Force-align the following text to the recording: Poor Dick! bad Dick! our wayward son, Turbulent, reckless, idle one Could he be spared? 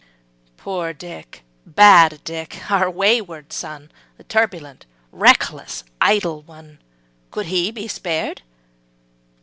Poor 0.57 0.93
Dick! 0.93 1.43
bad 1.63 2.21
Dick! 2.23 2.71
our 2.71 2.89
wayward 2.89 3.53
son, 3.53 3.91
Turbulent, 4.27 4.87
reckless, 5.11 5.83
idle 6.01 6.41
one 6.41 6.79
Could 7.29 7.45
he 7.45 7.69
be 7.71 7.87
spared? 7.87 8.41